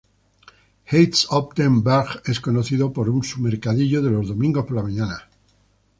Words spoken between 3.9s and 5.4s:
de los domingos por la mañana.